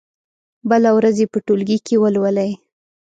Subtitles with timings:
[0.69, 2.51] بله ورځ يې په ټولګي کې ولولئ.